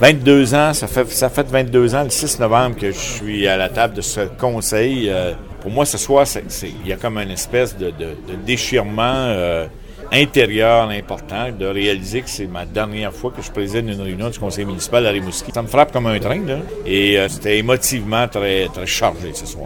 22 0.00 0.54
ans, 0.54 0.74
ça 0.74 0.86
fait, 0.86 1.10
ça 1.10 1.30
fait 1.30 1.46
22 1.46 1.94
ans, 1.94 2.04
le 2.04 2.10
6 2.10 2.38
novembre, 2.38 2.76
que 2.76 2.92
je 2.92 2.98
suis 2.98 3.48
à 3.48 3.56
la 3.56 3.70
table 3.70 3.94
de 3.94 4.02
ce 4.02 4.20
conseil. 4.38 5.08
Euh, 5.08 5.32
pour 5.62 5.70
moi, 5.70 5.86
ce 5.86 5.96
soir, 5.96 6.26
il 6.62 6.86
y 6.86 6.92
a 6.92 6.96
comme 6.96 7.16
une 7.16 7.30
espèce 7.30 7.74
de, 7.78 7.90
déchirement 8.44 9.02
euh, 9.04 9.66
intérieur 10.12 10.90
important 10.90 11.50
de 11.50 11.64
réaliser 11.64 12.20
que 12.20 12.28
c'est 12.28 12.46
ma 12.46 12.66
dernière 12.66 13.12
fois 13.12 13.32
que 13.34 13.40
je 13.40 13.50
préside 13.50 13.88
une 13.88 14.02
réunion 14.02 14.28
du 14.28 14.38
conseil 14.38 14.66
municipal 14.66 15.06
à 15.06 15.10
Rimouski. 15.10 15.50
Ça 15.52 15.62
me 15.62 15.66
frappe 15.66 15.92
comme 15.92 16.06
un 16.08 16.18
train, 16.18 16.44
là. 16.44 16.58
Et 16.84 17.18
euh, 17.18 17.28
c'était 17.30 17.56
émotivement 17.56 18.28
très, 18.28 18.66
très 18.66 18.86
chargé 18.86 19.32
ce 19.32 19.46
soir. 19.46 19.64